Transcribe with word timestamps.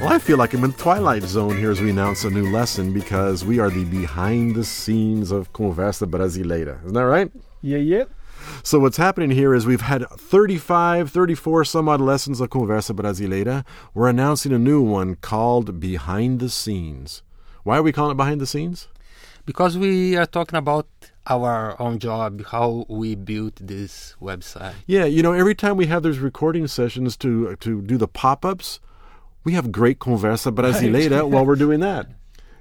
Well, 0.00 0.12
I 0.12 0.20
feel 0.20 0.38
like 0.38 0.54
I'm 0.54 0.62
in 0.62 0.70
the 0.70 0.76
Twilight 0.76 1.24
Zone 1.24 1.56
here 1.56 1.72
as 1.72 1.80
we 1.80 1.90
announce 1.90 2.22
a 2.22 2.30
new 2.30 2.52
lesson 2.52 2.92
because 2.92 3.44
we 3.44 3.58
are 3.58 3.68
the 3.68 3.84
behind 3.84 4.54
the 4.54 4.64
scenes 4.64 5.32
of 5.32 5.52
Conversa 5.52 6.08
Brasileira. 6.08 6.80
Isn't 6.84 6.94
that 6.94 7.00
right? 7.02 7.32
Yeah, 7.62 7.78
yeah. 7.78 8.04
So 8.62 8.78
what's 8.78 8.96
happening 8.96 9.32
here 9.32 9.54
is 9.54 9.66
we've 9.66 9.80
had 9.80 10.08
35, 10.08 11.10
34 11.10 11.64
some 11.64 11.88
odd 11.88 12.00
lessons 12.00 12.40
of 12.40 12.48
Conversa 12.50 12.94
Brasileira. 12.94 13.64
We're 13.92 14.08
announcing 14.08 14.52
a 14.52 14.58
new 14.58 14.80
one 14.80 15.16
called 15.16 15.80
Behind 15.80 16.38
the 16.38 16.48
Scenes. 16.48 17.24
Why 17.64 17.78
are 17.78 17.82
we 17.82 17.90
calling 17.90 18.12
it 18.12 18.16
Behind 18.16 18.40
the 18.40 18.46
Scenes? 18.46 18.86
Because 19.46 19.76
we 19.76 20.16
are 20.16 20.26
talking 20.26 20.58
about 20.58 20.86
our 21.26 21.74
own 21.82 21.98
job, 21.98 22.46
how 22.46 22.86
we 22.88 23.16
built 23.16 23.56
this 23.56 24.14
website. 24.22 24.74
Yeah, 24.86 25.06
you 25.06 25.24
know, 25.24 25.32
every 25.32 25.56
time 25.56 25.76
we 25.76 25.86
have 25.86 26.04
those 26.04 26.18
recording 26.18 26.68
sessions 26.68 27.16
to 27.16 27.48
uh, 27.48 27.56
to 27.60 27.82
do 27.82 27.98
the 27.98 28.06
pop-ups, 28.06 28.78
we 29.44 29.52
have 29.54 29.72
great 29.72 29.98
conversa 29.98 30.54
brasileira 30.54 31.28
while 31.28 31.44
we're 31.46 31.56
doing 31.56 31.80
that. 31.80 32.08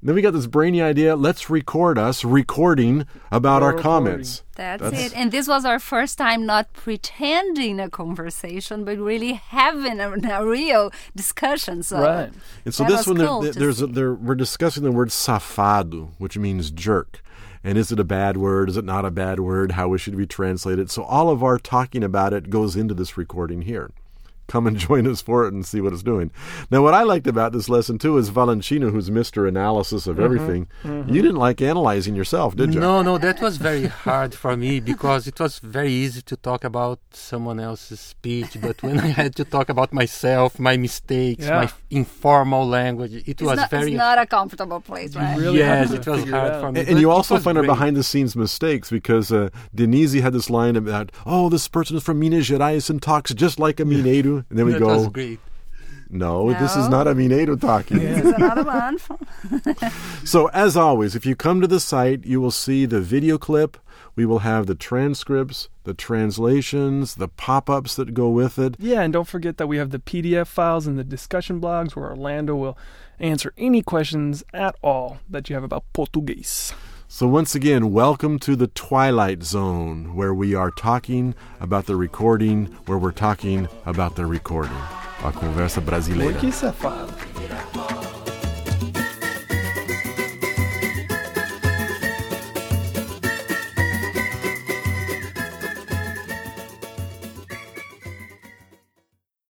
Then 0.00 0.14
we 0.14 0.22
got 0.22 0.32
this 0.32 0.46
brainy 0.46 0.80
idea, 0.80 1.16
let's 1.16 1.50
record 1.50 1.98
us 1.98 2.24
recording 2.24 3.04
about 3.32 3.64
our 3.64 3.70
recording. 3.70 3.82
comments. 3.82 4.44
That's, 4.54 4.80
That's- 4.80 5.06
it. 5.06 5.16
And 5.16 5.32
this 5.32 5.48
was 5.48 5.64
our 5.64 5.80
first 5.80 6.18
time 6.18 6.46
not 6.46 6.72
pretending 6.72 7.80
a 7.80 7.90
conversation, 7.90 8.84
but 8.84 8.96
really 8.98 9.32
having 9.32 9.98
a, 9.98 10.12
a 10.12 10.46
real 10.46 10.92
discussion. 11.16 11.82
So 11.82 12.00
Right. 12.00 12.30
And 12.64 12.72
so 12.72 12.84
this 12.84 13.08
one, 13.08 13.16
cool 13.16 13.40
there- 13.40 13.52
there's 13.52 13.82
a, 13.82 13.88
there, 13.88 14.14
we're 14.14 14.36
discussing 14.36 14.84
the 14.84 14.92
word 14.92 15.08
safado, 15.08 16.10
which 16.18 16.38
means 16.38 16.70
jerk. 16.70 17.20
And 17.64 17.76
is 17.76 17.90
it 17.90 17.98
a 17.98 18.04
bad 18.04 18.36
word? 18.36 18.70
Is 18.70 18.76
it 18.76 18.84
not 18.84 19.04
a 19.04 19.10
bad 19.10 19.40
word? 19.40 19.72
How 19.72 19.96
should 19.96 20.14
we 20.14 20.26
translate 20.26 20.78
it? 20.78 20.92
So 20.92 21.02
all 21.02 21.28
of 21.28 21.42
our 21.42 21.58
talking 21.58 22.04
about 22.04 22.32
it 22.32 22.50
goes 22.50 22.76
into 22.76 22.94
this 22.94 23.16
recording 23.18 23.62
here. 23.62 23.90
Come 24.48 24.66
and 24.66 24.76
join 24.88 25.06
us 25.06 25.20
for 25.22 25.46
it 25.46 25.52
and 25.52 25.64
see 25.64 25.80
what 25.80 25.92
it's 25.92 26.02
doing. 26.02 26.30
Now, 26.70 26.82
what 26.82 26.94
I 26.94 27.02
liked 27.02 27.26
about 27.26 27.52
this 27.52 27.68
lesson 27.68 27.98
too 27.98 28.16
is 28.18 28.30
Valentino, 28.30 28.90
who's 28.90 29.10
Mr. 29.10 29.46
Analysis 29.46 30.06
of 30.06 30.18
everything. 30.18 30.66
You 30.84 31.22
didn't 31.22 31.36
like 31.36 31.60
analyzing 31.60 32.14
yourself, 32.16 32.56
did 32.56 32.74
you? 32.74 32.80
No, 32.80 33.02
no, 33.02 33.18
that 33.18 33.40
was 33.40 33.58
very 33.58 33.86
hard 33.86 34.34
for 34.34 34.56
me 34.56 34.80
because 34.80 35.26
it 35.26 35.38
was 35.38 35.58
very 35.60 35.92
easy 35.92 36.22
to 36.22 36.36
talk 36.36 36.64
about 36.64 36.98
someone 37.12 37.60
else's 37.60 38.00
speech, 38.00 38.56
but 38.60 38.82
when 38.82 38.98
I 38.98 39.08
had 39.08 39.36
to 39.36 39.44
talk 39.44 39.68
about 39.68 39.92
myself, 39.92 40.58
my 40.58 40.76
mistakes, 40.76 41.44
Yeah. 41.44 41.56
my 41.56 41.64
f- 41.64 41.82
informal 41.90 42.66
language, 42.66 43.12
it 43.14 43.28
it's, 43.28 43.42
was 43.42 43.56
not, 43.58 43.70
very 43.70 43.92
it's 43.92 43.98
not 43.98 44.18
a 44.18 44.26
comfortable 44.26 44.80
place, 44.80 45.14
right? 45.14 45.36
Really 45.38 45.58
yes, 45.58 45.92
it 45.92 46.06
was 46.06 46.20
figure 46.20 46.34
it 46.36 46.38
hard 46.40 46.52
out. 46.52 46.60
for 46.62 46.72
me. 46.72 46.80
And, 46.80 46.88
and 46.90 47.00
you 47.00 47.10
also 47.10 47.34
was 47.34 47.44
find 47.44 47.58
our 47.58 47.64
behind 47.64 47.96
the 47.96 48.02
scenes 48.02 48.34
mistakes 48.34 48.88
because 48.90 49.30
uh, 49.30 49.50
Denise 49.74 50.14
had 50.14 50.32
this 50.32 50.48
line 50.48 50.74
about, 50.76 51.12
oh, 51.26 51.48
this 51.50 51.68
person 51.68 51.96
is 51.98 52.02
from 52.02 52.18
Minas 52.18 52.48
Gerais 52.48 52.88
and 52.88 53.02
talks 53.02 53.34
just 53.34 53.58
like 53.58 53.78
a 53.78 53.84
Mineiro. 53.84 54.37
And 54.50 54.58
then 54.58 54.66
we 54.66 54.72
that 54.72 54.78
go, 54.80 54.86
was 54.88 55.08
great. 55.08 55.40
no, 56.10 56.52
this 56.54 56.74
is 56.76 56.88
not 56.88 57.06
a 57.06 57.14
Mineiro 57.14 57.60
talking. 57.60 57.98
This 57.98 58.24
is 58.24 58.32
another 58.32 58.64
one. 58.64 58.98
So, 60.24 60.46
as 60.48 60.76
always, 60.76 61.14
if 61.14 61.24
you 61.24 61.34
come 61.36 61.60
to 61.60 61.66
the 61.66 61.80
site, 61.80 62.24
you 62.26 62.40
will 62.40 62.50
see 62.50 62.84
the 62.86 63.00
video 63.00 63.38
clip. 63.38 63.78
We 64.14 64.26
will 64.26 64.40
have 64.40 64.66
the 64.66 64.74
transcripts, 64.74 65.68
the 65.84 65.94
translations, 65.94 67.14
the 67.14 67.28
pop 67.28 67.70
ups 67.70 67.94
that 67.96 68.14
go 68.14 68.28
with 68.28 68.58
it. 68.58 68.74
Yeah, 68.78 69.02
and 69.02 69.12
don't 69.12 69.28
forget 69.28 69.56
that 69.58 69.68
we 69.68 69.76
have 69.78 69.90
the 69.90 70.00
PDF 70.00 70.48
files 70.48 70.86
and 70.86 70.98
the 70.98 71.04
discussion 71.04 71.60
blogs 71.60 71.94
where 71.94 72.10
Orlando 72.10 72.54
will 72.56 72.76
answer 73.20 73.52
any 73.56 73.80
questions 73.82 74.42
at 74.52 74.74
all 74.82 75.18
that 75.30 75.48
you 75.48 75.54
have 75.54 75.64
about 75.64 75.84
Portuguese. 75.92 76.72
So, 77.10 77.26
once 77.26 77.54
again, 77.54 77.90
welcome 77.90 78.38
to 78.40 78.54
the 78.54 78.66
Twilight 78.66 79.42
Zone, 79.42 80.14
where 80.14 80.34
we 80.34 80.54
are 80.54 80.70
talking 80.70 81.34
about 81.58 81.86
the 81.86 81.96
recording, 81.96 82.66
where 82.84 82.98
we're 82.98 83.12
talking 83.12 83.66
about 83.86 84.16
the 84.16 84.26
recording. 84.26 84.76
A 85.24 85.32
Conversa 85.32 85.80
Brasileira. 85.80 86.38
que 86.38 86.50
safado. 86.50 87.17